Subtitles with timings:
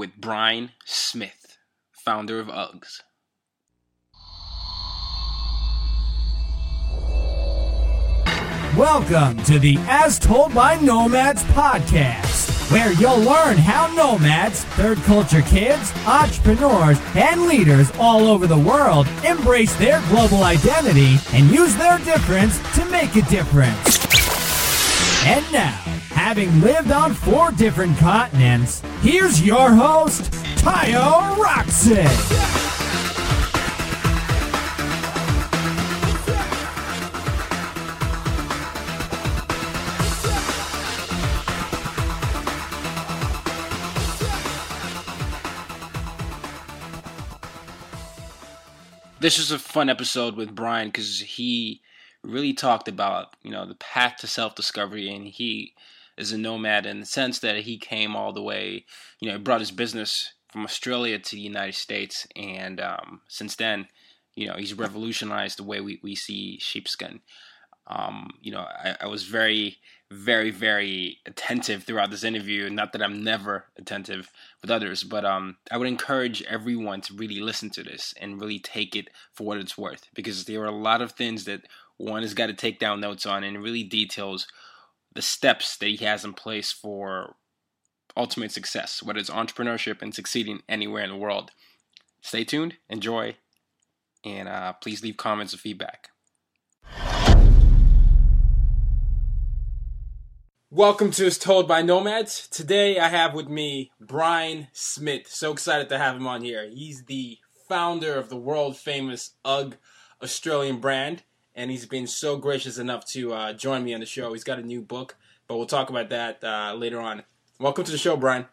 [0.00, 1.58] with Brian Smith,
[1.92, 3.02] founder of Uggs.
[8.74, 15.42] Welcome to the As Told by Nomads podcast, where you'll learn how nomads, third culture
[15.42, 21.98] kids, entrepreneurs, and leaders all over the world embrace their global identity and use their
[21.98, 23.98] difference to make a difference.
[25.26, 25.99] And now,
[26.30, 32.06] having lived on four different continents, here's your host, Tayo Roxon.
[49.18, 51.82] This was a fun episode with Brian because he
[52.22, 55.74] really talked about you know the path to self discovery, and he
[56.20, 58.84] is a nomad in the sense that he came all the way,
[59.20, 63.86] you know, brought his business from Australia to the United States, and um, since then,
[64.34, 67.20] you know, he's revolutionized the way we, we see sheepskin.
[67.86, 69.78] Um, you know, I, I, was very,
[70.12, 72.70] very, very attentive throughout this interview.
[72.70, 74.30] Not that I'm never attentive
[74.62, 78.60] with others, but um, I would encourage everyone to really listen to this and really
[78.60, 81.62] take it for what it's worth because there are a lot of things that
[81.96, 84.46] one has got to take down notes on and really details
[85.12, 87.34] the steps that he has in place for
[88.16, 91.50] ultimate success, whether it's entrepreneurship and succeeding anywhere in the world.
[92.20, 93.36] Stay tuned, enjoy,
[94.24, 96.08] and uh, please leave comments and feedback.
[100.72, 102.46] Welcome to As Told by Nomads.
[102.46, 105.26] Today I have with me Brian Smith.
[105.26, 106.68] So excited to have him on here.
[106.72, 107.38] He's the
[107.68, 109.76] founder of the world famous UGG
[110.22, 111.24] Australian brand,
[111.60, 114.32] and he's been so gracious enough to uh, join me on the show.
[114.32, 115.16] He's got a new book,
[115.46, 117.22] but we'll talk about that uh, later on.
[117.58, 118.46] Welcome to the show, Brian.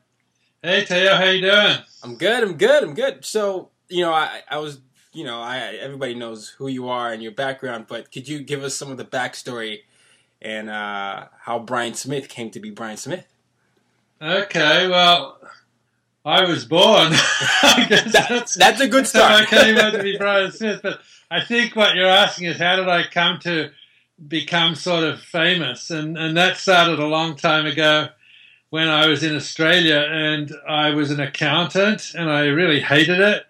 [0.62, 1.78] Hey Tayo, how you doing?
[2.04, 2.44] I'm good.
[2.44, 2.84] I'm good.
[2.84, 3.24] I'm good.
[3.24, 4.82] So you know, I, I was,
[5.14, 8.64] you know, I everybody knows who you are and your background, but could you give
[8.64, 9.80] us some of the backstory?
[10.42, 13.26] and uh, how Brian Smith came to be Brian Smith.
[14.22, 15.40] Okay, well,
[16.28, 17.14] I was born.
[17.14, 19.44] I guess that, that's, that's a good start.
[19.44, 21.00] I came out to be Brian Smith, but
[21.32, 23.72] I think what you're asking is how did I come to
[24.28, 28.10] become sort of famous, and and that started a long time ago
[28.72, 33.46] when I was in Australia and I was an accountant and I really hated it.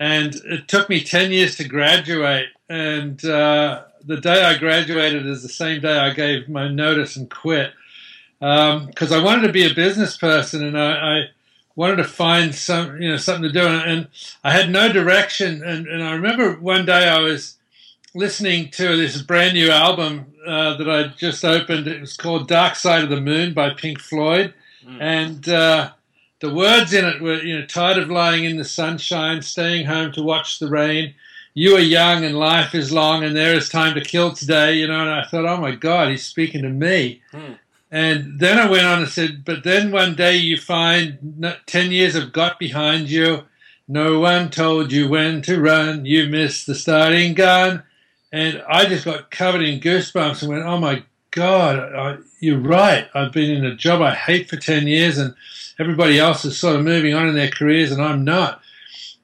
[0.00, 2.48] And it took me 10 years to graduate.
[2.68, 7.30] And uh, the day I graduated is the same day I gave my notice and
[7.30, 7.70] quit
[8.40, 11.24] because um, I wanted to be a business person and I, I,
[11.78, 14.08] wanted to find some you know something to do and,
[14.42, 17.56] I had no direction and, and, I remember one day I was
[18.16, 21.86] listening to this brand new album uh, that I just opened.
[21.86, 25.00] It was called Dark Side of the Moon by Pink Floyd, mm.
[25.00, 25.90] and uh,
[26.40, 30.10] the words in it were you know tired of lying in the sunshine, staying home
[30.12, 31.14] to watch the rain
[31.54, 34.86] you are young and life is long and there is time to kill today, you
[34.86, 35.00] know.
[35.00, 37.20] And I thought, oh my God, he's speaking to me.
[37.32, 37.54] Hmm.
[37.90, 42.14] And then I went on and said, but then one day you find 10 years
[42.14, 43.44] have got behind you.
[43.86, 46.04] No one told you when to run.
[46.04, 47.82] You missed the starting gun.
[48.30, 53.08] And I just got covered in goosebumps and went, oh my God, I, you're right.
[53.14, 55.34] I've been in a job I hate for 10 years and
[55.78, 58.60] everybody else is sort of moving on in their careers and I'm not.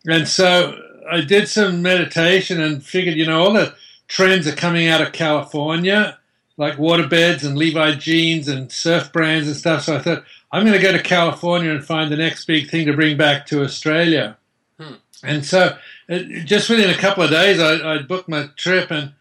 [0.06, 0.78] And so
[1.10, 3.74] I did some meditation and figured, you know, all the
[4.08, 6.18] trends are coming out of California,
[6.56, 9.82] like waterbeds and Levi jeans and surf brands and stuff.
[9.82, 12.86] So I thought, I'm going to go to California and find the next big thing
[12.86, 14.36] to bring back to Australia.
[14.78, 14.94] Hmm.
[15.24, 15.76] And so
[16.08, 19.12] it, just within a couple of days, I, I booked my trip and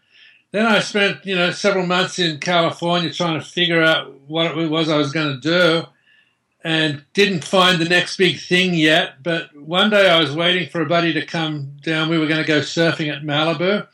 [0.52, 4.70] then I spent, you know, several months in California trying to figure out what it
[4.70, 5.88] was I was going to do
[6.62, 9.22] and didn't find the next big thing yet.
[9.22, 12.08] But one day I was waiting for a buddy to come down.
[12.08, 13.86] We were going to go surfing at Malibu.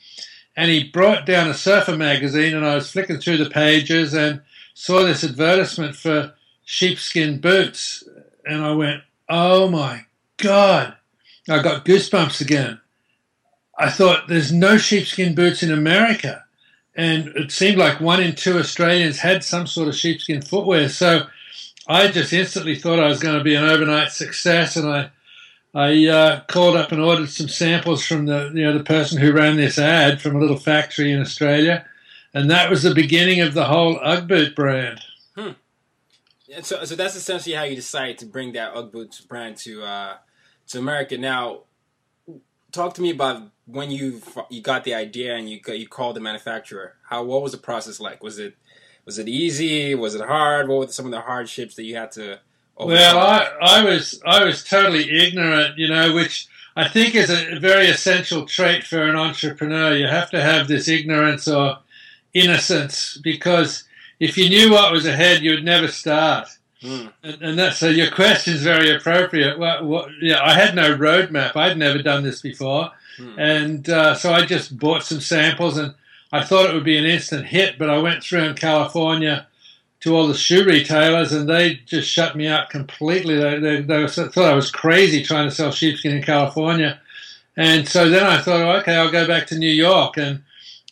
[0.56, 4.42] And he brought down a surfer magazine, and I was flicking through the pages and
[4.74, 8.04] saw this advertisement for sheepskin boots.
[8.44, 10.04] And I went, oh my
[10.36, 10.94] God.
[11.48, 12.80] I got goosebumps again.
[13.78, 16.44] I thought, there's no sheepskin boots in America.
[16.94, 20.88] And it seemed like one in two Australians had some sort of sheepskin footwear.
[20.88, 21.26] So
[21.88, 25.10] I just instantly thought I was going to be an overnight success, and I
[25.74, 29.32] I uh, called up and ordered some samples from the you know the person who
[29.32, 31.86] ran this ad from a little factory in Australia,
[32.34, 35.00] and that was the beginning of the whole UGG boot brand.
[35.36, 35.50] Hmm.
[36.52, 39.84] And so, so that's essentially how you decided to bring that UGG boots brand to
[39.84, 40.14] uh,
[40.68, 41.16] to America.
[41.16, 41.60] Now,
[42.72, 46.20] talk to me about when you you got the idea and you you called the
[46.20, 46.96] manufacturer.
[47.08, 48.24] How what was the process like?
[48.24, 48.56] Was it
[49.04, 49.94] was it easy?
[49.94, 50.68] Was it hard?
[50.68, 52.40] What were some of the hardships that you had to?
[52.86, 57.58] Well, I, I was I was totally ignorant, you know, which I think is a
[57.58, 59.94] very essential trait for an entrepreneur.
[59.94, 61.78] You have to have this ignorance or
[62.32, 63.84] innocence because
[64.18, 66.48] if you knew what was ahead, you would never start.
[66.82, 67.12] Mm.
[67.22, 69.58] And, and that, so your question is very appropriate.
[69.58, 71.56] What, what, yeah, I had no roadmap.
[71.56, 73.34] I'd never done this before, mm.
[73.38, 75.94] and uh, so I just bought some samples and
[76.32, 79.46] I thought it would be an instant hit, but I went through in California
[80.00, 83.36] to all the shoe retailers, and they just shut me out completely.
[83.36, 87.00] They, they, they thought I was crazy trying to sell sheepskin in California.
[87.56, 90.16] And so then I thought, okay, I'll go back to New York.
[90.16, 90.42] And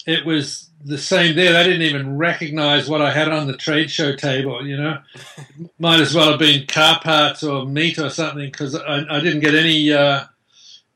[0.07, 1.53] it was the same there.
[1.53, 4.99] They didn't even recognize what I had on the trade show table, you know.
[5.79, 9.41] Might as well have been car parts or meat or something because I, I, didn't
[9.41, 10.25] get any uh,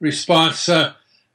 [0.01, 0.59] response.
[0.59, 0.93] So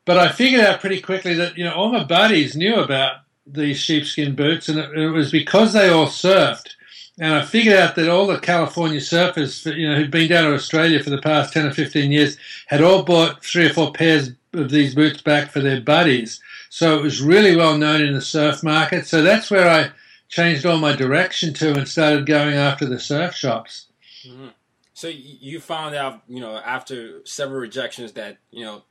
[0.07, 3.77] but I figured out pretty quickly that you know all my buddies knew about these
[3.77, 6.75] sheepskin boots, and it, it was because they all surfed.
[7.19, 10.53] And I figured out that all the California surfers, you know, who'd been down to
[10.53, 14.31] Australia for the past ten or fifteen years, had all bought three or four pairs
[14.53, 16.39] of these boots back for their buddies.
[16.69, 19.07] So it was really well known in the surf market.
[19.07, 19.91] So that's where I
[20.29, 23.88] changed all my direction to and started going after the surf shops.
[24.27, 24.49] Mm-hmm.
[24.94, 28.83] So you found out, you know, after several rejections that you know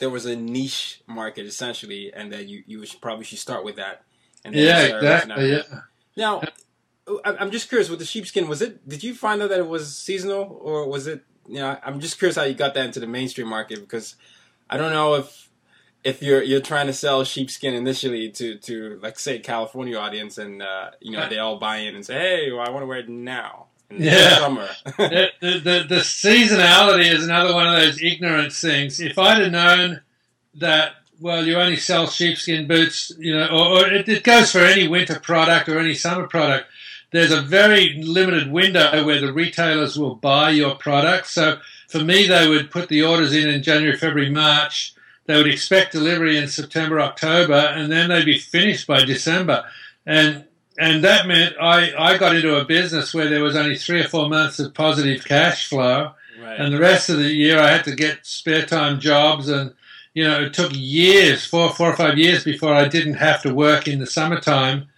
[0.00, 3.76] there was a niche market essentially, and that you you should, probably should start with
[3.76, 4.02] that.
[4.44, 5.52] And yeah, exactly.
[5.52, 5.62] Yeah.
[6.16, 6.42] Now,
[7.24, 8.48] I'm just curious with the sheepskin.
[8.48, 8.88] Was it?
[8.88, 11.22] Did you find out that it was seasonal, or was it?
[11.46, 14.16] You know, I'm just curious how you got that into the mainstream market because
[14.68, 15.50] I don't know if
[16.02, 20.62] if you're you're trying to sell sheepskin initially to to like say California audience and
[20.62, 22.98] uh, you know they all buy in and say hey well, I want to wear
[22.98, 24.38] it now yeah.
[24.38, 24.68] summer.
[24.84, 29.00] the, the, the, seasonality is another one of those ignorance things.
[29.00, 30.00] If I'd have known
[30.54, 34.60] that, well, you only sell sheepskin boots, you know, or, or it, it, goes for
[34.60, 36.66] any winter product or any summer product.
[37.12, 41.26] There's a very limited window where the retailers will buy your product.
[41.26, 41.58] So
[41.88, 44.94] for me, they would put the orders in in January, February, March.
[45.26, 49.64] They would expect delivery in September, October, and then they'd be finished by December.
[50.06, 50.44] And
[50.80, 54.08] and that meant I, I got into a business where there was only three or
[54.08, 56.12] four months of positive cash flow.
[56.40, 56.58] Right.
[56.58, 59.50] And the rest of the year, I had to get spare time jobs.
[59.50, 59.74] And,
[60.14, 63.54] you know, it took years, four, four or five years before I didn't have to
[63.54, 64.88] work in the summertime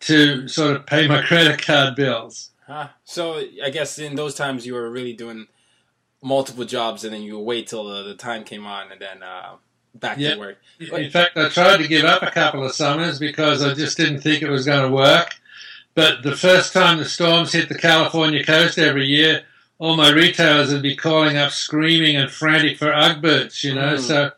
[0.00, 2.50] to sort of pay my credit card bills.
[2.68, 2.90] Huh.
[3.02, 5.48] So I guess in those times you were really doing
[6.22, 9.56] multiple jobs and then you wait till the, the time came on and then uh,
[9.94, 10.34] back yep.
[10.34, 10.58] to work.
[10.80, 14.20] In fact, I tried to give up a couple of summers because I just didn't
[14.20, 15.34] think it was going to work.
[15.94, 19.42] But the first time the storms hit the California coast every year,
[19.78, 23.96] all my retailers would be calling up screaming and frantic for UGG boots, you know.
[23.96, 24.00] Mm.
[24.00, 24.30] So,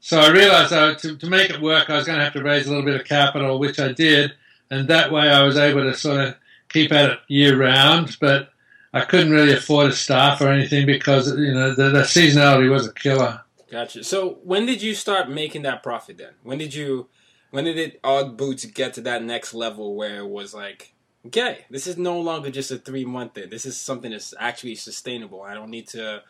[0.00, 2.42] so I realized I, to, to make it work, I was going to have to
[2.42, 4.32] raise a little bit of capital, which I did.
[4.70, 6.36] And that way I was able to sort of
[6.70, 8.16] keep at it year round.
[8.20, 8.52] But
[8.94, 12.86] I couldn't really afford a staff or anything because, you know, the, the seasonality was
[12.86, 13.41] a killer.
[13.72, 14.04] Gotcha.
[14.04, 16.34] So when did you start making that profit then?
[16.42, 17.08] When did you,
[17.52, 20.92] when did it UGG boots get to that next level where it was like,
[21.26, 23.48] okay, this is no longer just a three month thing.
[23.48, 25.40] This is something that's actually sustainable.
[25.40, 26.22] I don't need to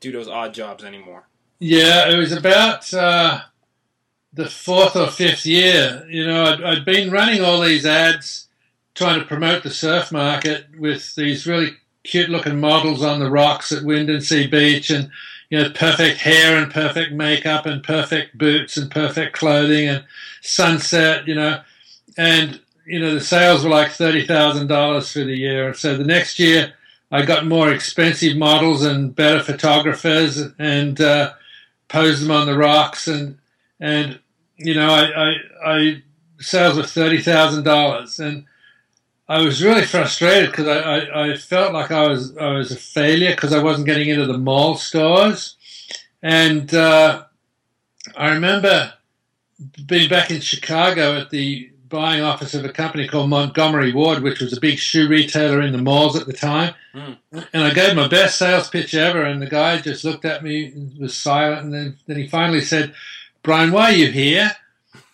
[0.00, 1.28] do those odd jobs anymore.
[1.58, 3.40] Yeah, it was about uh,
[4.32, 6.06] the fourth or fifth year.
[6.08, 8.48] You know, I'd, I'd been running all these ads
[8.94, 13.70] trying to promote the surf market with these really cute looking models on the rocks
[13.70, 15.10] at Windansea Beach and
[15.50, 20.04] you know, perfect hair and perfect makeup and perfect boots and perfect clothing and
[20.42, 21.60] sunset, you know,
[22.16, 25.68] and you know the sales were like thirty thousand dollars for the year.
[25.68, 26.72] And So the next year,
[27.10, 31.32] I got more expensive models and better photographers and uh,
[31.88, 33.06] posed them on the rocks.
[33.08, 33.38] And
[33.80, 34.18] and
[34.56, 35.34] you know I, I
[35.64, 36.02] I
[36.40, 38.44] sales were thirty thousand dollars, and
[39.28, 42.76] I was really frustrated because I, I, I, felt like I was I was a
[42.76, 45.56] failure because I wasn't getting into the mall stores,
[46.22, 47.24] and uh,
[48.16, 48.92] I remember
[49.86, 54.40] being back in Chicago at the buying office of a company called Montgomery Ward, which
[54.40, 56.74] was a big shoe retailer in the malls at the time.
[56.94, 57.18] Mm.
[57.52, 60.66] And I gave my best sales pitch ever, and the guy just looked at me
[60.66, 61.64] and was silent.
[61.64, 62.94] And then, then he finally said,
[63.42, 64.50] Brian, why are you here?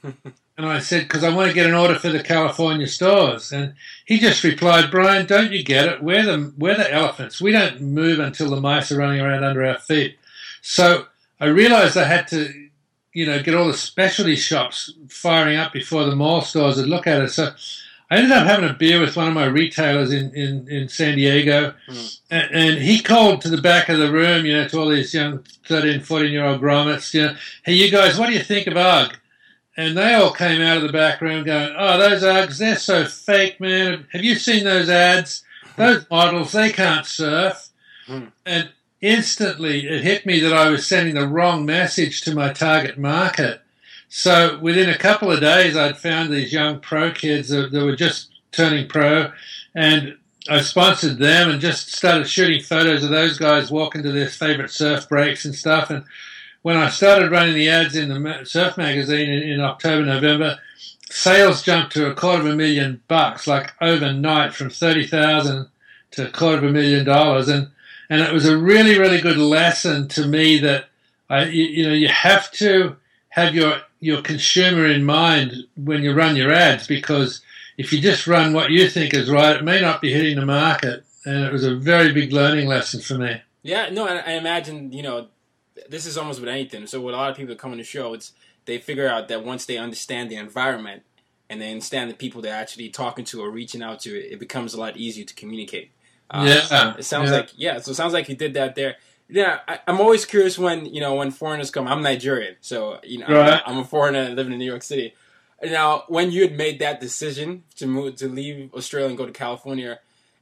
[0.62, 3.52] and I said, because I want to get an order for the California stores.
[3.52, 3.74] And
[4.06, 6.02] he just replied, Brian, don't you get it?
[6.02, 7.40] We're the, we're the elephants.
[7.40, 10.18] We don't move until the mice are running around under our feet.
[10.60, 11.06] So
[11.40, 12.62] I realized I had to
[13.12, 17.06] you know, get all the specialty shops firing up before the mall stores would look
[17.06, 17.28] at it.
[17.28, 17.52] So
[18.10, 21.16] I ended up having a beer with one of my retailers in, in, in San
[21.16, 22.20] Diego, mm.
[22.30, 25.14] and, and, he called to the back of the room, you know, to all these
[25.14, 28.66] young 13, 14 year old grommets, you know, hey, you guys, what do you think
[28.66, 29.16] of UGG?
[29.76, 33.58] And they all came out of the background going, oh, those Uggs, they're so fake,
[33.58, 34.06] man.
[34.12, 35.44] Have you seen those ads?
[35.76, 37.70] Those models, they can't surf.
[38.06, 38.32] Mm.
[38.44, 38.68] And
[39.00, 43.62] instantly it hit me that I was sending the wrong message to my target market.
[44.08, 47.96] So within a couple of days, I'd found these young pro kids that, that were
[47.96, 49.32] just turning pro,
[49.74, 50.18] and
[50.50, 54.70] I sponsored them and just started shooting photos of those guys walking to their favorite
[54.70, 55.88] surf breaks and stuff.
[55.88, 56.04] And
[56.62, 60.58] when I started running the ads in the surf magazine in, in October, November,
[61.10, 65.68] sales jumped to a quarter of a million bucks, like overnight, from thirty thousand
[66.12, 67.48] to a quarter of a million dollars.
[67.48, 67.68] And
[68.08, 70.86] and it was a really really good lesson to me that
[71.28, 72.96] I you, you know you have to
[73.30, 77.40] have your your consumer in mind when you run your ads because
[77.78, 80.46] if you just run what you think is right, it may not be hitting the
[80.46, 81.04] market.
[81.24, 83.40] And it was a very big learning lesson for me.
[83.62, 85.28] Yeah, no, I imagine you know
[85.88, 86.86] this is almost with anything.
[86.86, 88.32] So with a lot of people that come on the show, it's
[88.64, 91.02] they figure out that once they understand the environment
[91.50, 94.74] and they understand the people they're actually talking to or reaching out to, it becomes
[94.74, 95.90] a lot easier to communicate.
[96.30, 97.36] Uh, yeah, it sounds yeah.
[97.36, 97.78] like yeah.
[97.80, 98.96] So it sounds like you did that there.
[99.28, 101.86] Yeah, I, am always curious when you know when foreigners come.
[101.86, 103.62] I'm Nigerian, so you know right.
[103.66, 105.14] I'm, I'm, a foreigner living in New York City.
[105.62, 109.32] Now, when you had made that decision to move to leave Australia and go to
[109.32, 110.00] California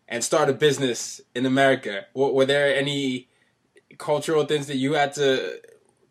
[0.08, 3.28] and start a business in America, were, were there any
[4.00, 5.60] cultural things that you had to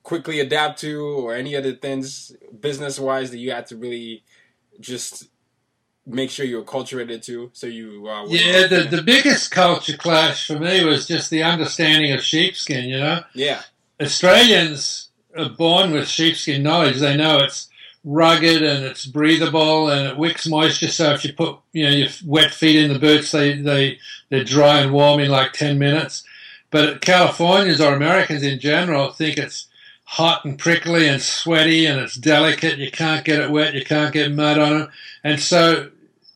[0.04, 2.32] quickly adapt to, or any other things
[2.62, 4.24] business wise that you had to really
[4.80, 5.28] just
[6.06, 7.50] make sure you're acculturated too.
[7.54, 8.68] So you uh, yeah.
[8.68, 12.86] The the biggest culture clash for me was just the understanding of sheepskin.
[12.86, 13.24] You know.
[13.34, 13.64] Yeah.
[14.02, 17.00] Australians are born with sheepskin knowledge.
[17.00, 17.70] They know it's
[18.06, 20.88] rugged and it's breathable and it wicks moisture.
[20.88, 24.44] So if you put you know your wet feet in the boots, they they they're
[24.44, 26.24] dry and warm in like ten minutes.
[26.72, 29.68] But Californians or Americans in general think it's
[30.04, 32.78] hot and prickly and sweaty and it's delicate.
[32.78, 33.74] You can't get it wet.
[33.74, 34.90] You can't get mud on it.
[35.24, 35.90] And so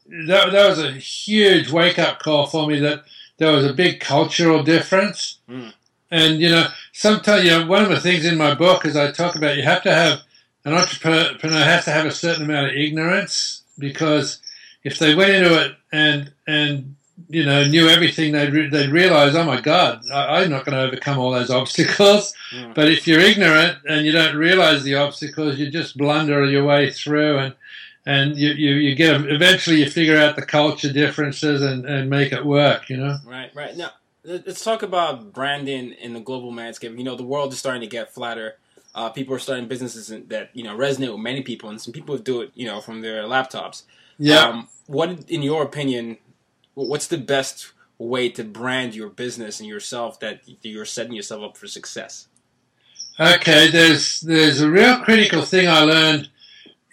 [0.08, 3.04] that, that was a huge wake up call for me that
[3.38, 5.40] there was a big cultural difference.
[5.50, 5.74] Mm.
[6.12, 9.12] And, you know, sometimes, you know, one of the things in my book is I
[9.12, 10.20] talk about you have to have,
[10.66, 14.40] an entrepreneur has to have a certain amount of ignorance because
[14.84, 16.96] if they went into it and, and,
[17.34, 20.78] you know, knew everything, they'd, re- they'd realize, oh my God, I, am not going
[20.78, 22.34] to overcome all those obstacles.
[22.52, 22.74] Mm.
[22.74, 26.92] But if you're ignorant and you don't realize the obstacles, you just blunder your way
[26.92, 27.38] through.
[27.40, 27.56] And,
[28.06, 32.34] and you, you, you get eventually you figure out the culture differences and, and make
[32.34, 33.92] it work you know right right now
[34.26, 37.88] let's talk about branding in the global landscape you know the world is starting to
[37.88, 38.56] get flatter
[38.96, 42.18] uh, people are starting businesses that you know resonate with many people and some people
[42.18, 43.84] do it you know from their laptops
[44.20, 46.18] yeah um, what in your opinion
[46.74, 51.58] what's the best way to brand your business and yourself that you're setting yourself up
[51.58, 52.28] for success?
[53.20, 56.30] Okay there's there's a real critical thing i learned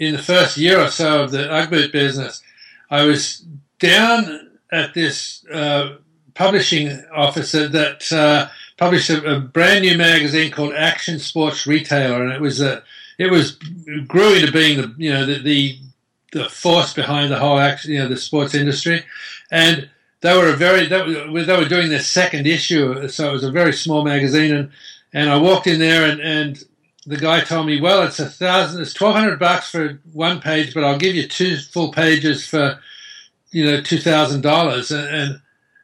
[0.00, 2.42] in the first year or so of the UGG business,
[2.90, 3.44] I was
[3.78, 5.96] down at this uh,
[6.34, 12.32] publishing office that uh, published a, a, brand new magazine called Action Sports Retailer, and
[12.32, 12.82] it was a
[13.18, 13.52] it was
[14.08, 15.78] grew into being the you know the, the
[16.32, 19.04] the force behind the whole action you know the sports industry,
[19.50, 19.88] and
[20.20, 23.44] they were a very they were, they were doing their second issue, so it was
[23.44, 24.70] a very small magazine, and
[25.12, 26.64] and I walked in there and and
[27.06, 30.74] the guy told me, well, it's a thousand, it's twelve hundred bucks for one page,
[30.74, 32.78] but I'll give you two full pages for,
[33.50, 34.90] you know, two thousand dollars.
[34.90, 35.40] And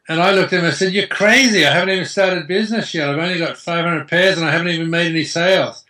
[0.07, 1.65] and I looked at him and I said, you're crazy.
[1.65, 3.09] I haven't even started business yet.
[3.09, 5.83] I've only got five hundred pairs and I haven't even made any sales.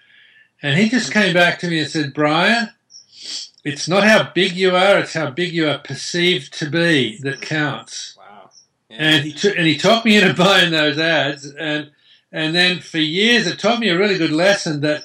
[0.64, 2.70] And he just came back to me and said, Brian,
[3.64, 7.42] it's not how big you are, it's how big you are perceived to be that
[7.42, 8.16] counts.
[8.18, 8.50] Wow.
[8.90, 8.98] Yeah.
[9.00, 11.92] And he t- and he talked me into buying those ads and
[12.32, 15.04] and then for years it taught me a really good lesson that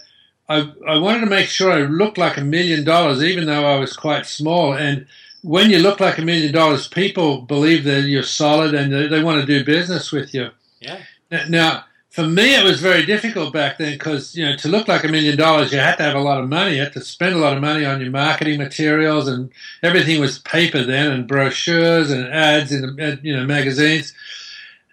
[0.48, 3.78] I, I wanted to make sure I looked like a million dollars, even though I
[3.78, 4.74] was quite small.
[4.74, 5.06] And
[5.42, 9.22] when you look like a million dollars, people believe that you're solid and they, they
[9.22, 10.50] want to do business with you.
[10.80, 11.02] Yeah.
[11.48, 15.02] Now, for me, it was very difficult back then because you know to look like
[15.02, 16.76] a million dollars, you had to have a lot of money.
[16.76, 19.50] You had to spend a lot of money on your marketing materials, and
[19.82, 24.12] everything was paper then, and brochures and ads in you know magazines.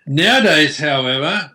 [0.08, 1.52] Nowadays, however,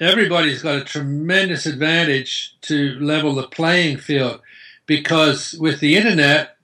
[0.00, 4.40] everybody's got a tremendous advantage to level the playing field
[4.86, 6.56] because with the internet,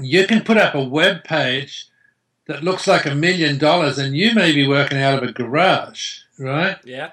[0.00, 1.88] you can put up a web page
[2.46, 6.20] that looks like a million dollars, and you may be working out of a garage,
[6.38, 6.78] right?
[6.86, 7.10] Yeah.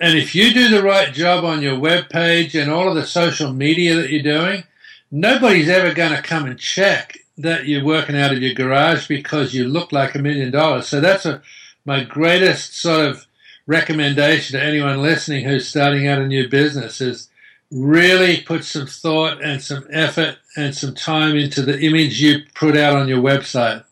[0.00, 3.06] And if you do the right job on your web page and all of the
[3.06, 4.64] social media that you're doing,
[5.10, 9.54] nobody's ever going to come and check that you're working out of your garage because
[9.54, 10.88] you look like a million dollars.
[10.88, 11.42] So that's a,
[11.84, 13.26] my greatest sort of
[13.66, 17.28] recommendation to anyone listening who's starting out a new business is
[17.70, 22.76] really put some thought and some effort and some time into the image you put
[22.76, 23.84] out on your website.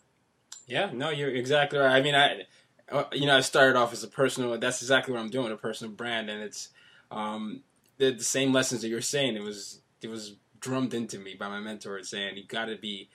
[0.66, 1.94] Yeah, no, you're exactly right.
[1.94, 2.46] I mean, I
[3.12, 4.56] you know, I started off as a personal.
[4.58, 6.68] That's exactly what I'm doing, a personal brand, and it's
[7.10, 7.62] um,
[7.98, 9.36] the, the same lessons that you're saying.
[9.36, 13.08] It was it was drummed into me by my mentor, saying you got to be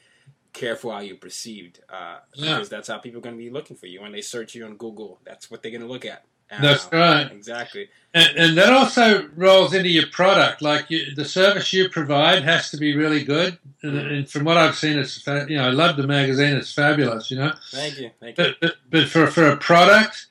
[0.54, 2.56] careful how you're perceived, uh, yeah.
[2.56, 4.66] because that's how people are going to be looking for you when they search you
[4.66, 5.20] on Google.
[5.24, 6.25] That's what they're going to look at.
[6.60, 7.31] That's right.
[7.31, 7.89] Exactly.
[8.13, 10.62] And, and, that also rolls into your product.
[10.62, 13.58] Like you, the service you provide has to be really good.
[13.84, 16.58] And, and, from what I've seen, it's you know I love the magazine.
[16.58, 17.31] It's fabulous.
[17.31, 17.53] You know.
[17.72, 18.12] Thank you.
[18.20, 18.43] Thank you.
[18.43, 20.27] But, but, but for for a product,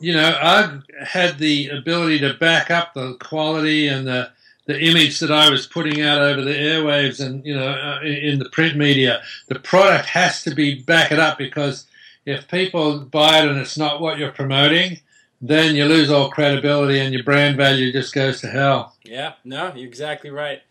[0.00, 4.30] you know, I've had the ability to back up the quality and the
[4.66, 8.40] the image that I was putting out over the airwaves and you know uh, in
[8.40, 9.22] the print media.
[9.46, 11.86] The product has to be back it up because
[12.26, 14.98] if people buy it and it's not what you're promoting
[15.42, 18.96] then you lose all credibility and your brand value just goes to hell.
[19.04, 20.62] Yeah, no, you're exactly right.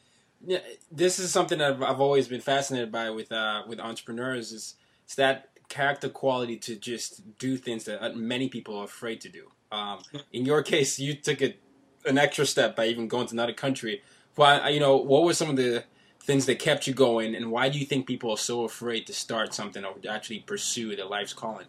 [0.43, 0.59] Yeah,
[0.89, 5.15] this is something that I've, always been fascinated by with uh, with entrepreneurs is it's
[5.15, 9.51] that character quality to just do things that uh, many people are afraid to do.
[9.71, 9.99] Um,
[10.33, 11.61] in your case, you took it
[12.05, 14.01] an extra step by even going to another country.
[14.35, 15.83] Why, you know, what were some of the
[16.23, 19.13] things that kept you going, and why do you think people are so afraid to
[19.13, 21.67] start something or actually pursue their life's calling?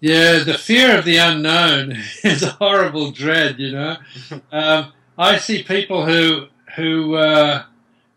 [0.00, 1.92] Yeah, the fear of the unknown
[2.24, 3.58] is a horrible dread.
[3.58, 3.96] You know,
[4.52, 7.64] um, I see people who who uh,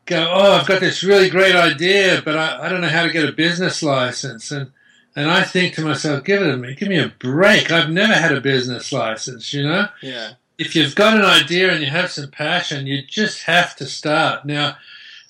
[0.05, 3.11] go, "Oh, I've got this really great idea, but I, I don't know how to
[3.11, 4.71] get a business license," and
[5.15, 7.71] and I think to myself, "Give it a me, give me a break.
[7.71, 10.33] I've never had a business license." You know, yeah.
[10.57, 14.45] If you've got an idea and you have some passion, you just have to start
[14.45, 14.77] now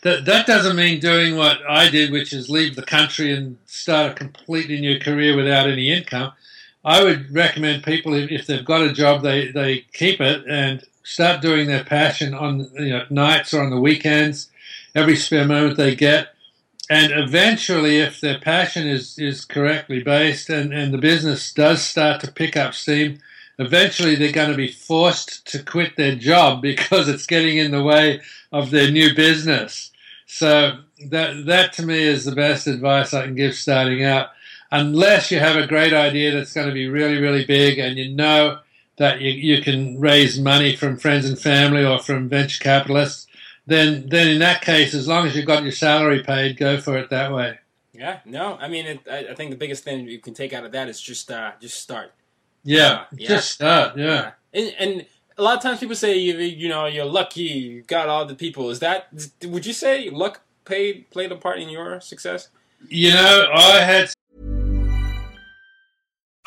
[0.01, 4.11] that that doesn't mean doing what I did, which is leave the country and start
[4.11, 6.33] a completely new career without any income.
[6.83, 11.41] I would recommend people if, they've got a job, they they keep it and start
[11.41, 14.49] doing their passion on you know, nights or on the weekends,
[14.95, 16.33] every spare moment they get.
[16.89, 22.21] And eventually, if their passion is, is correctly based and, and the business does start
[22.21, 23.19] to pick up steam,
[23.59, 27.83] eventually they're going to be forced to quit their job because it's getting in the
[27.83, 29.91] way of their new business.
[30.27, 34.29] So that that to me is the best advice I can give starting out
[34.71, 38.09] unless you have a great idea that's going to be really, really big and you
[38.09, 38.59] know
[38.97, 43.27] that you, you can raise money from friends and family or from venture capitalists,
[43.65, 46.97] then then in that case, as long as you've got your salary paid, go for
[46.97, 47.57] it that way.
[47.93, 50.65] Yeah, no, I mean, it, I, I, think the biggest thing you can take out
[50.65, 52.11] of that is just uh, just start.
[52.63, 53.27] Yeah, uh, yeah.
[53.27, 53.97] just start.
[53.97, 54.31] Yeah, yeah.
[54.53, 55.05] And, and,
[55.37, 58.35] a lot of times people say you you know you're lucky, you got all the
[58.35, 58.69] people.
[58.69, 59.07] Is that
[59.43, 62.49] would you say luck played played a part in your success?
[62.87, 64.11] You know, I had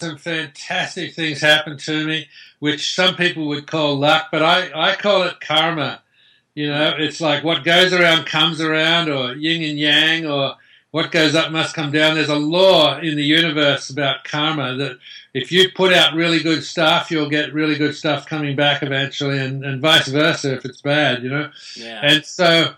[0.00, 4.96] Some fantastic things happen to me, which some people would call luck, but I, I
[4.96, 6.02] call it karma.
[6.54, 10.56] You know, it's like what goes around comes around, or yin and yang, or
[10.90, 12.16] what goes up must come down.
[12.16, 14.98] There's a law in the universe about karma that
[15.32, 19.38] if you put out really good stuff, you'll get really good stuff coming back eventually,
[19.38, 21.50] and, and vice versa if it's bad, you know?
[21.76, 22.00] Yeah.
[22.02, 22.74] And so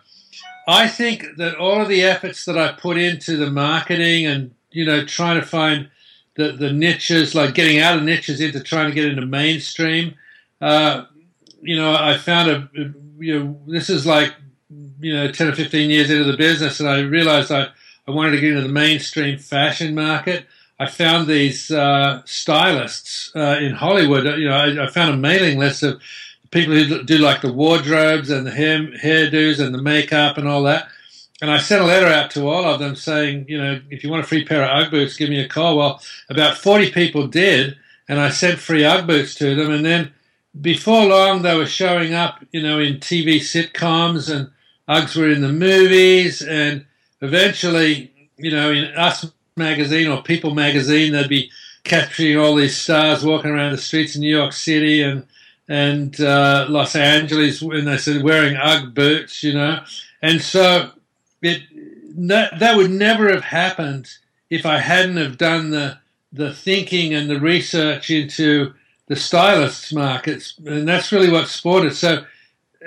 [0.68, 4.84] I think that all of the efforts that I put into the marketing and, you
[4.84, 5.88] know, trying to find
[6.34, 10.14] the, the niches, like getting out of niches into trying to get into mainstream,
[10.60, 11.04] uh,
[11.60, 12.68] you know, I found a,
[13.18, 14.34] you know, this is like,
[15.00, 17.68] you know, 10 or 15 years into the business, and I realized I,
[18.06, 20.46] I wanted to get into the mainstream fashion market.
[20.78, 24.24] I found these uh, stylists uh, in Hollywood.
[24.24, 26.02] You know, I, I, found a mailing list of
[26.50, 30.62] people who do like the wardrobes and the hair hairdos and the makeup and all
[30.64, 30.88] that.
[31.42, 34.10] And I sent a letter out to all of them saying, you know, if you
[34.10, 35.76] want a free pair of UGG boots, give me a call.
[35.76, 36.00] Well,
[36.30, 37.76] about 40 people did,
[38.08, 39.72] and I sent free UGG boots to them.
[39.72, 40.12] And then
[40.60, 44.50] before long, they were showing up, you know, in TV sitcoms, and
[44.88, 46.84] Uggs were in the movies, and
[47.20, 49.26] eventually, you know, in Us
[49.56, 51.50] magazine or People magazine, they'd be
[51.82, 55.26] capturing all these stars walking around the streets in New York City and
[55.68, 59.82] and uh, Los Angeles, and they said wearing UGG boots, you know,
[60.20, 60.92] and so
[61.42, 61.62] it
[62.28, 64.08] that that would never have happened
[64.50, 65.98] if I hadn't have done the
[66.32, 68.74] the thinking and the research into
[69.08, 71.98] the stylists markets, and that's really what sport is.
[71.98, 72.24] So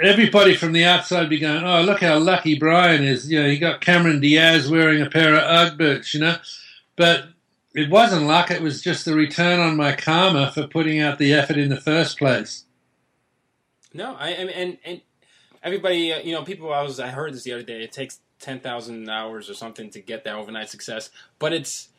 [0.02, 3.32] everybody from the outside be going, "Oh, look how lucky Brian is!
[3.32, 6.38] You know, he got Cameron Diaz wearing a pair of UGG boots, you know."
[6.96, 7.26] But
[7.74, 11.34] it wasn't luck; it was just the return on my karma for putting out the
[11.34, 12.64] effort in the first place.
[13.94, 15.02] No, I, I mean, and and
[15.64, 16.74] everybody, uh, you know, people.
[16.74, 17.84] I was I heard this the other day.
[17.84, 21.90] It takes ten thousand hours or something to get that overnight success, but it's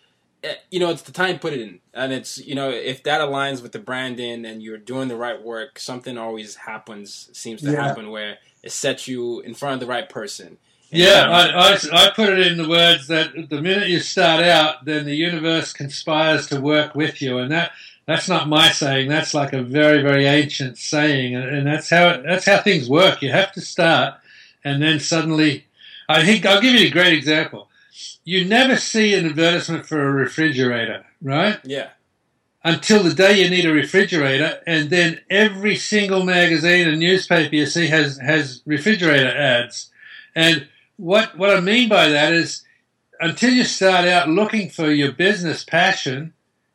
[0.45, 3.21] eh, you know, it's the time put it in, and it's you know, if that
[3.21, 7.29] aligns with the branding and you're doing the right work, something always happens.
[7.33, 7.83] Seems to yeah.
[7.83, 10.59] happen where it sets you in front of the right person.
[10.91, 14.85] Yeah, I, I, I put it in the words that the minute you start out,
[14.85, 17.73] then the universe conspires to work with you, and that
[18.07, 19.09] that's not my saying.
[19.09, 23.21] That's like a very very ancient saying, and, and that's how that's how things work.
[23.21, 24.15] You have to start,
[24.65, 25.66] and then suddenly,
[26.09, 27.69] I think I'll give you a great example
[28.27, 31.61] you never see an advertisement for a refrigerator, right?
[31.65, 31.91] Yeah.
[32.65, 37.67] Until the day you need a refrigerator, and then every single magazine and newspaper you
[37.67, 39.91] see has has refrigerator ads.
[40.35, 40.67] And
[40.97, 42.65] what what I mean by that is,
[43.21, 46.33] until you start out looking for your business passion,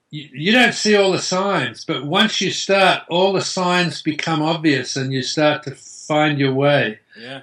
[0.09, 1.83] you, you don't see all the signs.
[1.83, 6.53] But once you start, all the signs become obvious, and you start to find your
[6.53, 6.99] way.
[7.19, 7.41] Yeah.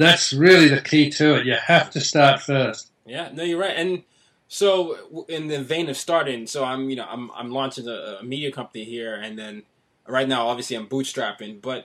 [0.00, 1.46] That's really the key to it.
[1.46, 2.90] You have to start first.
[3.04, 3.76] Yeah, no, you're right.
[3.76, 4.04] And
[4.48, 8.22] so, in the vein of starting, so I'm, you know, I'm I'm launching a, a
[8.22, 9.64] media company here, and then
[10.08, 11.84] right now, obviously, I'm bootstrapping, but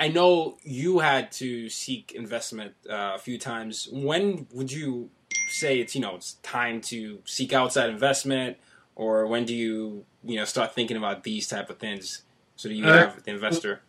[0.00, 3.88] I know you had to seek investment uh, a few times.
[3.92, 5.10] When would you
[5.48, 8.56] say it's you know it's time to seek outside investment,
[8.96, 12.24] or when do you you know start thinking about these type of things?
[12.56, 13.82] So do you uh, have the investor?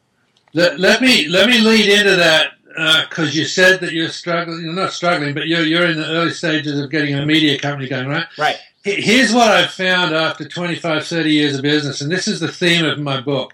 [0.58, 4.62] Let, let me let me lead into that because uh, you said that you're struggling.
[4.64, 7.88] You're not struggling, but you're you're in the early stages of getting a media company
[7.88, 8.26] going, right?
[8.40, 8.58] Right.
[8.84, 12.86] Here's what I've found after 25, 30 years of business, and this is the theme
[12.86, 13.54] of my book.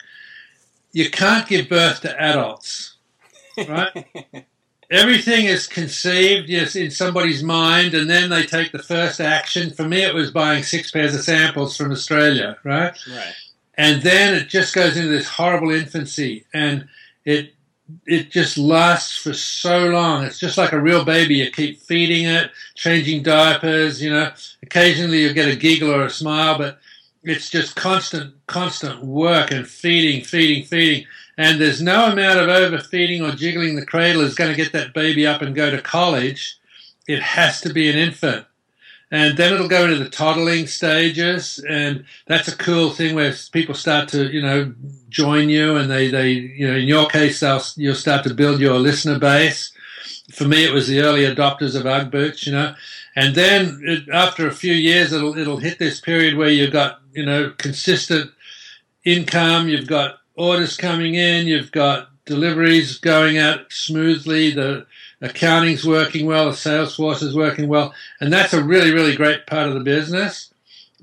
[0.94, 2.96] You can't give birth to adults,
[3.68, 4.08] right?
[4.90, 9.72] Everything is conceived, yes, in somebody's mind, and then they take the first action.
[9.72, 12.96] For me, it was buying six pairs of samples from Australia, right?
[13.10, 13.34] Right.
[13.76, 16.88] And then it just goes into this horrible infancy, and
[17.26, 17.54] it
[18.06, 20.24] it just lasts for so long.
[20.24, 21.36] It's just like a real baby.
[21.36, 24.32] You keep feeding it, changing diapers, you know.
[24.62, 26.80] Occasionally you get a giggle or a smile, but
[27.24, 31.06] it's just constant, constant work and feeding, feeding, feeding.
[31.38, 34.94] And there's no amount of overfeeding or jiggling the cradle is going to get that
[34.94, 36.58] baby up and go to college.
[37.08, 38.46] It has to be an infant
[39.14, 43.76] and then it'll go into the toddling stages, and that's a cool thing where people
[43.76, 44.74] start to, you know,
[45.10, 48.60] join you, and they, they, you know, in your case, they'll you'll start to build
[48.60, 49.72] your listener base.
[50.32, 52.74] For me, it was the early adopters of UGG boots, you know,
[53.16, 57.00] and then it, after a few years, it'll it'll hit this period where you've got,
[57.14, 58.32] you know, consistent
[59.06, 64.88] income, you've got orders coming in, you've got deliveries going out smoothly, the
[65.24, 69.48] accounting's working well, the sales force is working well, and that's a really, really great
[69.48, 70.54] part of the business.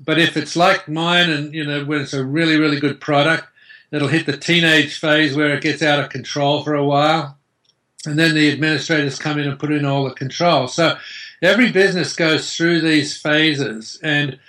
[0.03, 3.47] But if it's like mine, and you know, when it's a really, really good product,
[3.91, 7.37] it'll hit the teenage phase where it gets out of control for a while,
[8.05, 10.67] and then the administrators come in and put in all the control.
[10.67, 10.97] So
[11.41, 14.39] every business goes through these phases, and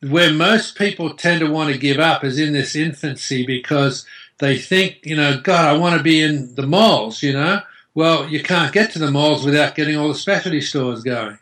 [0.00, 4.06] where most people tend to want to give up is in this infancy because
[4.38, 7.60] they think, you know, God, I want to be in the malls, you know.
[7.98, 11.36] Well, you can't get to the malls without getting all the specialty stores going,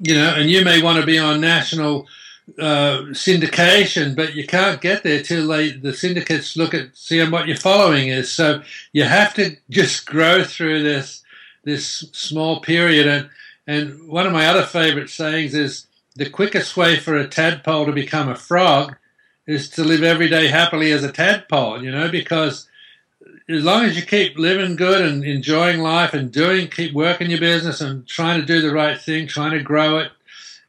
[0.00, 2.06] you know, and you may want to be on national
[2.58, 7.48] uh, syndication, but you can't get there till they, the syndicates look at seeing what
[7.48, 8.30] your following is.
[8.30, 8.62] So
[8.92, 11.22] you have to just grow through this
[11.62, 13.06] this small period.
[13.06, 13.30] And
[13.66, 15.86] and one of my other favorite sayings is
[16.16, 18.94] the quickest way for a tadpole to become a frog
[19.46, 21.82] is to live every day happily as a tadpole.
[21.82, 22.68] You know, because
[23.48, 27.40] as long as you keep living good and enjoying life and doing, keep working your
[27.40, 30.12] business and trying to do the right thing, trying to grow it,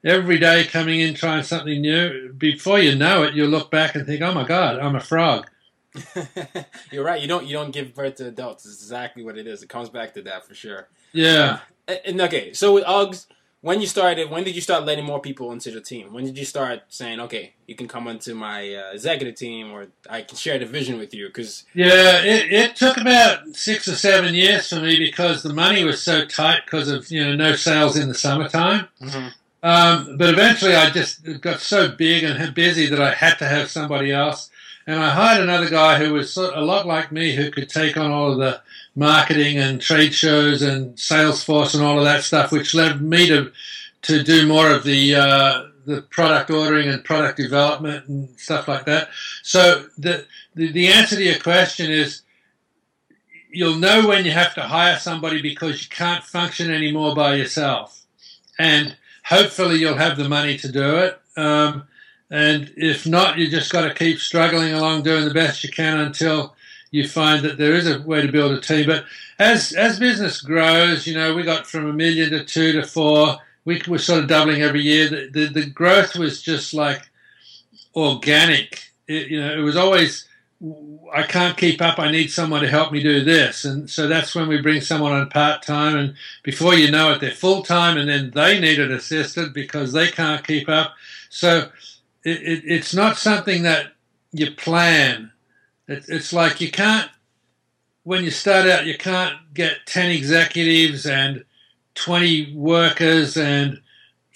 [0.03, 4.05] every day coming in trying something new, before you know it, you'll look back and
[4.05, 5.49] think, "Oh my God, I'm a frog."
[6.91, 7.21] You're right.
[7.21, 8.65] You don't you don't give birth to adults.
[8.65, 9.63] It's exactly what it is.
[9.63, 10.87] It comes back to that for sure.
[11.13, 11.59] Yeah.
[11.87, 13.27] Uh, and okay, so with Uggs,
[13.65, 16.13] when you started, when did you start letting more people into the team?
[16.13, 19.87] When did you start saying, "Okay, you can come onto my uh, executive team, or
[20.07, 21.25] I can share the vision with you"?
[21.25, 25.83] Because yeah, it, it took about six or seven years for me because the money
[25.83, 28.87] was so tight because of you know no sales in the summertime.
[29.01, 29.27] Mm-hmm.
[29.63, 33.71] Um, but eventually, I just got so big and busy that I had to have
[33.71, 34.51] somebody else.
[34.85, 38.11] And I hired another guy who was a lot like me, who could take on
[38.11, 38.61] all of the
[38.95, 43.51] marketing and trade shows and Salesforce and all of that stuff, which led me to
[44.03, 48.85] to do more of the uh, the product ordering and product development and stuff like
[48.85, 49.09] that.
[49.43, 52.21] So the, the the answer to your question is
[53.51, 58.03] you'll know when you have to hire somebody because you can't function anymore by yourself,
[58.57, 61.19] and hopefully you'll have the money to do it.
[61.37, 61.83] Um,
[62.29, 65.99] and if not, you just got to keep struggling along, doing the best you can
[65.99, 66.55] until
[66.95, 68.87] you find that there is a way to build a team.
[68.87, 69.03] But
[69.37, 73.37] as as business grows, you know, we got from a million to two to four.
[73.65, 75.09] We were sort of doubling every year.
[75.09, 77.01] The the, the growth was just like
[77.95, 78.93] organic.
[79.09, 80.25] It, you know, it was always
[81.13, 81.99] I can't keep up.
[81.99, 83.65] I need someone to help me do this.
[83.65, 85.97] And so that's when we bring someone on part time.
[85.97, 89.91] And before you know it, they're full time and then they need an assistant because
[89.91, 90.93] they can't keep up.
[91.29, 91.69] So
[92.23, 93.91] it, it, it's not something that
[94.31, 95.31] you plan.
[95.87, 97.09] It, it's like you can't,
[98.03, 101.43] when you start out, you can't get 10 executives and
[101.95, 103.79] 20 workers and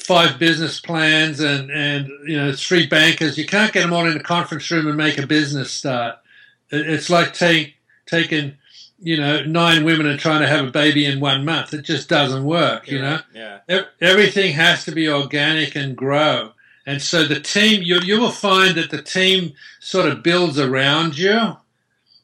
[0.10, 3.38] five business plans and, and you know three bankers.
[3.38, 6.18] You can't get them all in a conference room and make a business start.
[6.72, 8.56] It's like take, taking
[9.02, 11.74] you know nine women and trying to have a baby in one month.
[11.74, 12.90] It just doesn't work.
[12.90, 13.82] You're you know, yeah.
[14.02, 16.54] everything has to be organic and grow.
[16.90, 21.20] And so the team, you you will find that the team sort of builds around
[21.20, 21.56] you.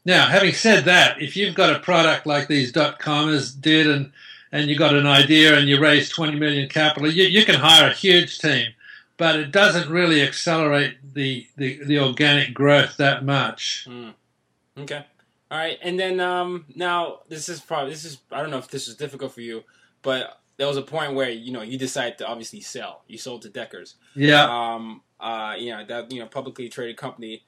[0.05, 4.11] Now, having said that, if you've got a product like these dot comers did and
[4.51, 7.91] and you got an idea and you raise 20 million capital, you, you can hire
[7.91, 8.73] a huge team,
[9.17, 13.85] but it doesn't really accelerate the, the, the organic growth that much.
[13.87, 14.13] Mm.
[14.79, 15.05] Okay.
[15.51, 15.77] All right.
[15.79, 18.95] And then um, now this is probably, this is, I don't know if this is
[18.95, 19.63] difficult for you,
[20.01, 23.03] but there was a point where, you know, you decided to obviously sell.
[23.07, 23.95] You sold to Deckers.
[24.15, 24.45] Yeah.
[24.45, 27.43] Um, uh, you know, that, you know, publicly traded company.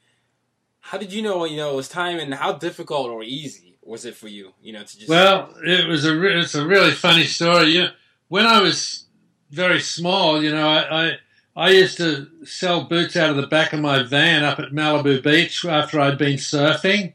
[0.80, 4.06] How did you know, you know, it was time and how difficult or easy was
[4.06, 4.54] it for you?
[4.62, 7.72] You know, to just well, it was a re- it's a really funny story.
[7.72, 7.89] You know,
[8.28, 9.06] when I was
[9.50, 11.17] very small, you know, I, I
[11.56, 15.24] I used to sell boots out of the back of my van up at Malibu
[15.24, 17.13] Beach after I'd been surfing,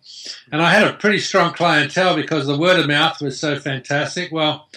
[0.50, 4.32] and I had a pretty strong clientele because the word of mouth was so fantastic.
[4.32, 4.68] Well,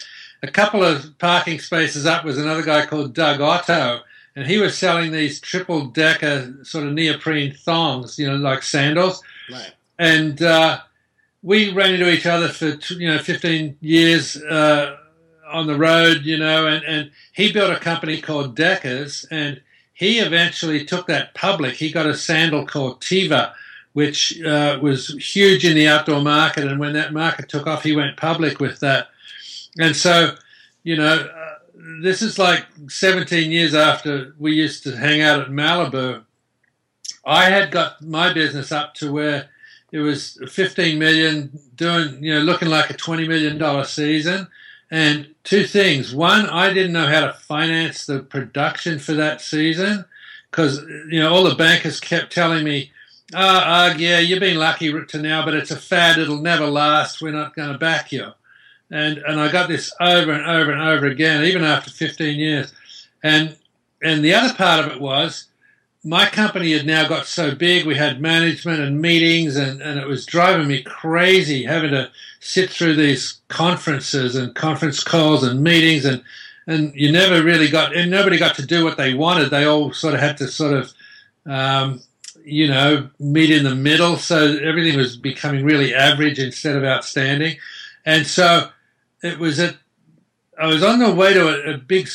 [0.48, 4.02] a couple of parking spaces up was another guy called Doug Otto,
[4.36, 9.22] and he was selling these triple decker sort of neoprene thongs, you know, like sandals,
[9.52, 9.74] right.
[10.00, 10.42] and.
[10.42, 10.80] Uh,
[11.46, 14.98] we ran into each other for you know 15 years uh,
[15.48, 19.62] on the road, you know, and, and he built a company called Deckers, and
[19.94, 21.76] he eventually took that public.
[21.76, 23.54] He got a sandal called Teva,
[23.94, 27.96] which uh, was huge in the outdoor market, and when that market took off, he
[27.96, 29.10] went public with that.
[29.80, 30.36] And so,
[30.84, 31.56] you know, uh,
[32.02, 36.24] this is like 17 years after we used to hang out at Malibu.
[37.26, 39.50] I had got my business up to where
[39.92, 44.48] it was 15 million doing you know looking like a 20 million dollar season.
[44.92, 46.14] And two things.
[46.14, 50.06] One i didn't know how to finance the production for that season
[50.52, 52.92] because you know all the bankers kept telling me
[53.34, 56.20] oh, yeah you've been lucky to now but it's a fad.
[56.20, 57.22] It'll never last.
[57.22, 58.34] We're not going to back you
[58.92, 62.72] and and i got this over and over and over again even after 15 years
[63.24, 63.56] and
[64.04, 65.48] and the other part of it was
[66.06, 70.06] my company had now got so big, we had management and meetings, and, and it
[70.06, 76.06] was driving me crazy having to sit through these conferences and conference calls and meetings,
[76.06, 76.24] and
[76.68, 79.50] and you never really got, and nobody got to do what they wanted.
[79.50, 80.94] They all sort of had to sort of
[81.48, 82.02] um,
[82.44, 84.18] you know, meet in the middle.
[84.18, 87.58] So everything was becoming really average instead of outstanding.
[88.06, 88.70] And so
[89.24, 89.76] it was at,
[90.60, 92.08] I was on the way to a, a big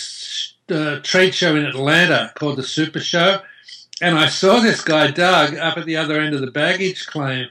[0.71, 3.43] uh, trade show in Atlanta called the Super Show.
[4.01, 7.49] And I saw this guy, Doug, up at the other end of the baggage claim.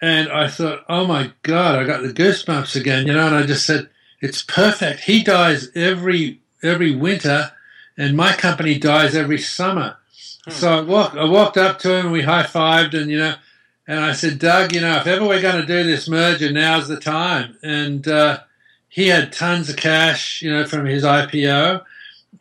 [0.00, 3.42] And I thought, oh my God, I got the goosebumps again, you know, and I
[3.44, 3.88] just said,
[4.20, 5.00] it's perfect.
[5.00, 7.50] He dies every, every winter
[7.96, 9.96] and my company dies every summer.
[10.44, 10.50] Hmm.
[10.52, 13.34] So I walked, I walked up to him and we high fived and, you know,
[13.88, 16.86] and I said, Doug, you know, if ever we're going to do this merger, now's
[16.86, 17.58] the time.
[17.62, 18.40] And, uh,
[18.90, 21.84] he had tons of cash, you know, from his IPO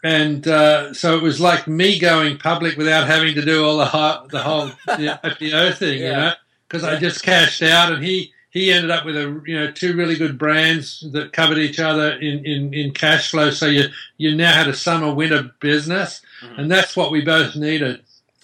[0.04, 3.86] and uh, so it was like me going public without having to do all the
[3.86, 6.06] whole, the whole the IPO thing, yeah.
[6.06, 6.32] you know,
[6.68, 6.84] because.
[6.84, 10.16] I just cashed out, and he he ended up with a you know two really
[10.16, 13.50] good brands that covered each other in, in, in cash flow.
[13.50, 13.86] So you
[14.18, 16.60] you now had a summer winter business, mm-hmm.
[16.60, 18.02] and that's what we both needed.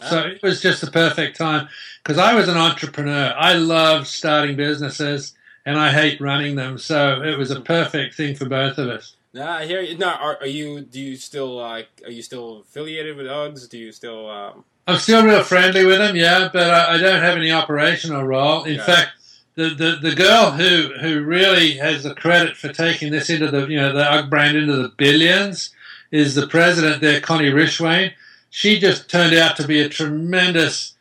[0.09, 1.67] So it was just the perfect time
[2.03, 3.33] because I was an entrepreneur.
[3.37, 5.33] I love starting businesses
[5.65, 6.77] and I hate running them.
[6.77, 9.15] So it was a perfect thing for both of us.
[9.33, 9.97] Nah, I hear you.
[9.97, 10.81] No, are, are you?
[10.81, 11.87] Do you still like?
[12.05, 13.67] Are you still affiliated with Uggs?
[13.67, 14.29] Do you still?
[14.29, 14.63] Um...
[14.85, 18.65] I'm still real friendly with them, yeah, but I, I don't have any operational role.
[18.65, 19.11] In fact,
[19.55, 23.65] the, the the girl who who really has the credit for taking this into the
[23.67, 25.73] you know the Ugg brand into the billions
[26.11, 28.13] is the president there, Connie Rishwain.
[28.55, 30.95] She just turned out to be a tremendous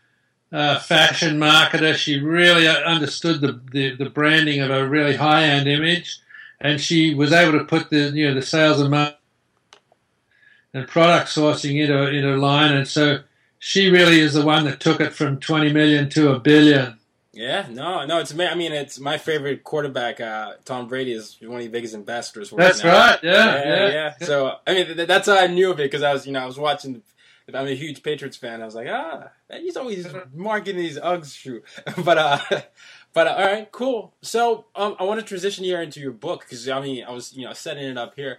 [0.50, 1.94] uh, fashion marketer.
[1.94, 6.22] She really understood the, the, the branding of a really high end image
[6.62, 8.94] and she was able to put the you know the sales and
[10.74, 13.18] and product sourcing into in her line, and so
[13.58, 16.98] she really is the one that took it from 20 million to a billion.
[17.34, 20.20] Yeah, no, no, it's I mean, it's my favorite quarterback.
[20.20, 22.50] Uh, Tom Brady is one of the biggest ambassadors.
[22.50, 23.18] That's right, right.
[23.22, 24.26] Yeah, yeah, yeah, yeah.
[24.26, 26.46] So I mean, that's how I knew of it because I was, you know, I
[26.46, 27.02] was watching.
[27.48, 28.62] I'm a huge Patriots fan.
[28.62, 31.62] I was like, ah, he's always marking these Uggs shoe,
[32.04, 32.38] but uh,
[33.12, 34.14] but uh, all right, cool.
[34.22, 37.34] So um, I want to transition here into your book because I mean I was
[37.36, 38.38] you know setting it up here.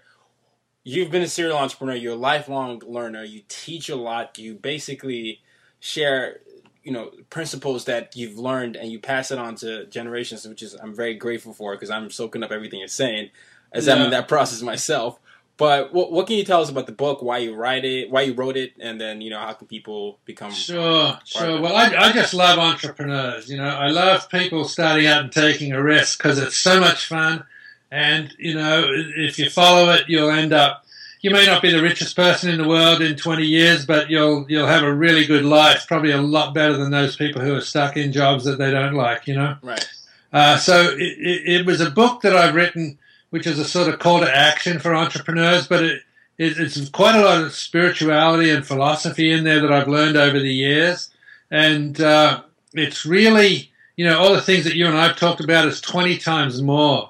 [0.83, 1.95] You've been a serial entrepreneur.
[1.95, 3.23] You're a lifelong learner.
[3.23, 4.37] You teach a lot.
[4.37, 5.41] You basically
[5.79, 6.39] share
[6.83, 10.75] you know principles that you've learned and you pass it on to generations, which is
[10.75, 13.29] I'm very grateful for because I'm soaking up everything you're saying
[13.71, 13.95] as yeah.
[13.95, 15.19] I'm in that process myself.
[15.57, 17.21] But what what can you tell us about the book?
[17.21, 18.09] Why you write it?
[18.09, 18.73] Why you wrote it?
[18.79, 20.51] And then you know how can people become?
[20.51, 21.61] Sure, sure.
[21.61, 23.49] Well, I, I just love entrepreneurs.
[23.49, 27.05] You know, I love people starting out and taking a risk because it's so much
[27.05, 27.43] fun.
[27.91, 30.85] And you know, if you follow it, you'll end up.
[31.21, 34.45] You may not be the richest person in the world in 20 years, but you'll
[34.49, 35.85] you'll have a really good life.
[35.87, 38.95] Probably a lot better than those people who are stuck in jobs that they don't
[38.95, 39.27] like.
[39.27, 39.57] You know.
[39.61, 39.87] Right.
[40.33, 42.97] Uh, so it, it, it was a book that I've written
[43.33, 46.03] which is a sort of call to action for entrepreneurs, but it,
[46.37, 50.39] it, it's quite a lot of spirituality and philosophy in there that I've learned over
[50.39, 51.09] the years.
[51.49, 52.43] And uh,
[52.75, 55.81] it's really, you know, all the things that you and I have talked about is
[55.81, 57.09] 20 times more.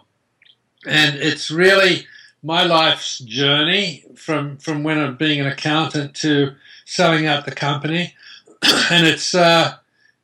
[0.88, 2.08] And it's really
[2.42, 6.54] my life's journey from, from when I'm being an accountant to
[6.86, 8.16] selling out the company.
[8.90, 9.74] and it's, uh,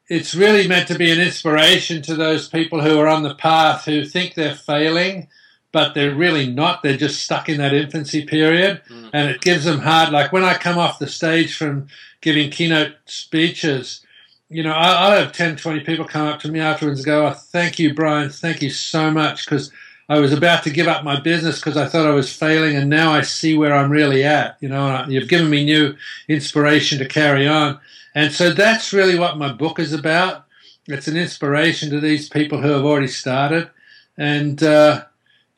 [0.08, 3.84] it's really meant to be an inspiration to those people who are on the path
[3.84, 5.28] who think they're failing
[5.72, 6.82] but they're really not.
[6.82, 9.10] They're just stuck in that infancy period, mm.
[9.14, 10.12] and it gives them hard.
[10.12, 11.88] Like when I come off the stage from
[12.22, 14.06] giving keynote speeches,
[14.50, 17.32] you know, I'll have 10, 20 people come up to me afterwards and go, oh,
[17.32, 18.30] thank you, Brian.
[18.30, 19.46] Thank you so much.
[19.46, 19.72] Because
[20.10, 22.76] I was about to give up my business because I thought I was failing.
[22.76, 25.96] And now I see where I'm really at, you know, you've given me new
[26.28, 27.80] inspiration to carry on.
[28.16, 30.46] And so that's really what my book is about.
[30.88, 33.70] It's an inspiration to these people who have already started.
[34.18, 35.06] And, uh,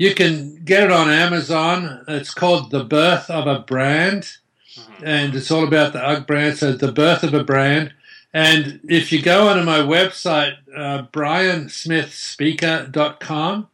[0.01, 2.03] you can get it on Amazon.
[2.07, 5.05] It's called The Birth of a Brand, mm-hmm.
[5.05, 6.57] and it's all about the UGG brand.
[6.57, 7.93] So, The Birth of a Brand.
[8.33, 13.67] And if you go onto my website, uh, briansmithspeaker.com,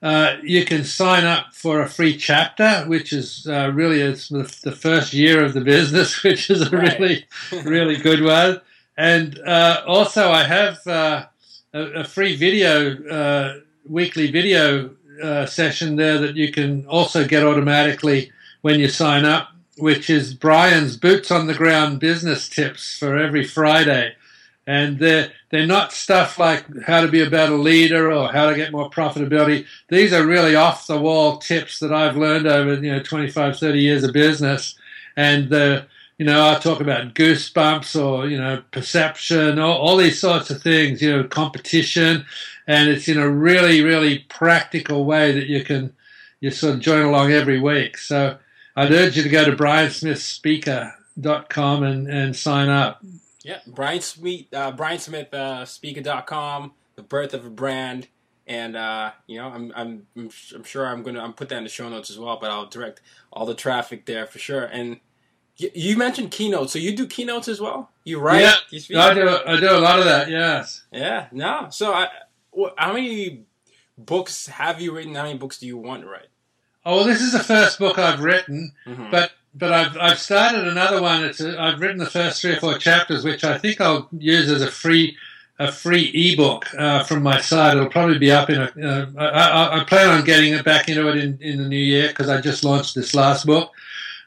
[0.00, 4.44] uh, you can sign up for a free chapter, which is uh, really it's the,
[4.62, 7.00] the, first year of the business, which is a right.
[7.00, 7.26] really,
[7.64, 8.60] really good one.
[8.96, 11.26] And uh, also, I have uh,
[11.74, 17.44] a, a, free video, uh, weekly video uh, session there that you can also get
[17.44, 18.32] automatically
[18.62, 23.44] when you sign up, which is Brian's boots on the ground business tips for every
[23.44, 24.14] Friday.
[24.66, 28.56] And they're, they're not stuff like how to be a better leader or how to
[28.56, 29.64] get more profitability.
[29.88, 33.80] These are really off the wall tips that I've learned over, you know, 25, 30
[33.80, 34.74] years of business.
[35.16, 35.86] And the,
[36.18, 40.62] you know, I talk about goosebumps or, you know, perception, all, all these sorts of
[40.62, 42.26] things, you know, competition
[42.68, 45.92] and it's in a really, really practical way that you can
[46.38, 47.98] you sort of join along every week.
[47.98, 48.38] So
[48.76, 53.02] I'd urge you to go to briansmithspeaker.com and, and sign up.
[53.42, 58.06] Yeah, Brian Smith, uh, Brian Smith, uh, Speaker.com, the birth of a brand,
[58.46, 60.30] and uh, you know, I'm, I'm, I'm,
[60.64, 62.38] sure I'm gonna, I'm put that in the show notes as well.
[62.40, 63.00] But I'll direct
[63.32, 64.64] all the traffic there for sure.
[64.64, 65.00] And
[65.56, 67.90] you, you mentioned keynotes, so you do keynotes as well.
[68.04, 68.42] You write?
[68.42, 68.98] Yeah, You?
[68.98, 69.28] I do.
[69.28, 70.30] I do a lot of that.
[70.30, 70.82] Yes.
[70.92, 71.68] Yeah, no.
[71.70, 72.08] So, I,
[72.76, 73.42] how many
[73.96, 75.14] books have you written?
[75.14, 76.28] How many books do you want to write?
[76.84, 79.10] Oh, well, this is the first book I've written, Mhm.
[79.10, 81.24] but but I've I've started another one.
[81.24, 84.48] It's a, I've written the first three or four chapters, which I think I'll use
[84.50, 85.16] as a free
[85.58, 87.76] a free ebook uh, from my site.
[87.76, 88.72] It'll probably be up in a.
[88.80, 91.76] Uh, I, I, I plan on getting it back into it in, in the new
[91.76, 93.72] year because I just launched this last book.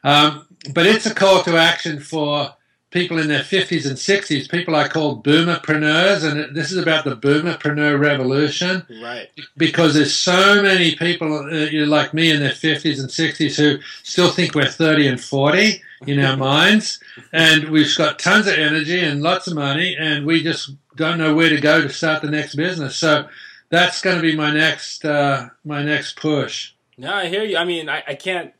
[0.04, 2.54] Um, but it's a call to action for
[2.92, 7.16] people in their 50s and 60s, people I call boomerpreneurs, and this is about the
[7.16, 9.28] boomerpreneur revolution Right.
[9.56, 14.30] because there's so many people uh, like me in their 50s and 60s who still
[14.30, 16.98] think we're 30 and 40 in our minds
[17.32, 21.34] and we've got tons of energy and lots of money and we just don't know
[21.34, 23.28] where to go to start the next business so
[23.70, 27.56] that's going to be my next uh, my next push No, I hear you.
[27.56, 28.52] I mean, I, I can't.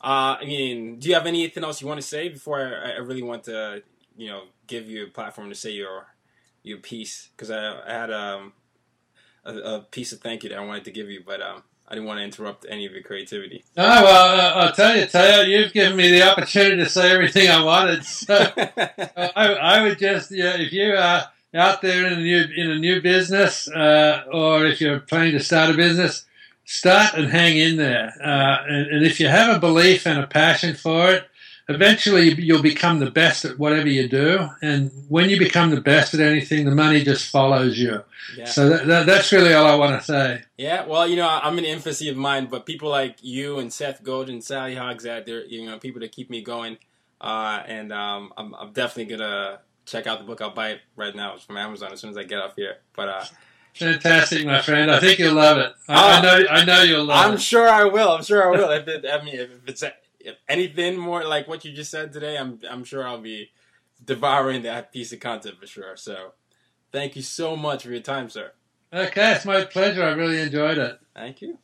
[0.00, 2.98] Uh, I mean, do you have anything else you want to say before I, I
[2.98, 3.82] really want to,
[4.16, 6.06] you know, give you a platform to say your
[6.62, 7.28] your piece?
[7.36, 8.52] Because I, I had um,
[9.44, 11.94] a, a piece of thank you that I wanted to give you, but um, I
[11.94, 13.64] didn't want to interrupt any of your creativity.
[13.76, 17.48] oh well uh, i'll tell you Tayo, you've given me the opportunity to say everything
[17.48, 18.34] i wanted so
[19.16, 21.24] I, I would just, yeah, if you are
[21.54, 25.40] out there in a new in a new business, uh, or if you're planning to
[25.40, 26.24] start a business,
[26.68, 28.12] start and hang in there.
[28.22, 31.24] Uh, and, and if you have a belief and a passion for it,
[31.66, 34.46] eventually you'll become the best at whatever you do.
[34.60, 38.04] And when you become the best at anything, the money just follows you.
[38.36, 38.44] Yeah.
[38.44, 40.42] So that, that, that's really all I want to say.
[40.58, 44.02] Yeah, well, you know, I'm in infancy of mine, but people like you and Seth
[44.02, 46.76] Godin, Sally Hogshead, they're you know people that keep me going.
[47.18, 50.42] Uh, and um, I'm, I'm definitely gonna check out the book.
[50.42, 51.34] I'll buy it right now.
[51.34, 52.76] It's from Amazon as soon as I get off here.
[52.94, 53.24] But uh,
[53.78, 54.90] Fantastic, my friend.
[54.90, 55.72] I think you'll love it.
[55.88, 56.20] I, I Ah.
[56.22, 56.44] know.
[56.50, 57.32] I know you'll love it.
[57.32, 58.10] I'm sure I will.
[58.12, 58.70] I'm sure I will.
[58.78, 59.82] if it, I mean, if it's
[60.20, 63.50] if anything more like what you just said today, I'm I'm sure I'll be
[64.04, 65.96] devouring that piece of content for sure.
[65.96, 66.32] So,
[66.92, 68.52] thank you so much for your time, sir.
[68.92, 70.02] Okay, it's my pleasure.
[70.02, 70.98] I really enjoyed it.
[71.14, 71.58] Thank you.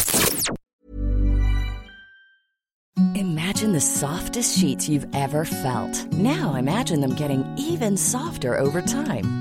[3.15, 6.05] Imagine the softest sheets you've ever felt.
[6.13, 9.40] Now imagine them getting even softer over time.